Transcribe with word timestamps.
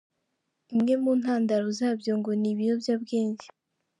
Imwe 0.73 0.93
mu 1.03 1.11
ntandaro 1.19 1.67
zabyo 1.79 2.11
ngo 2.19 2.31
ni 2.39 2.47
ibiyobyabwenge. 2.53 3.45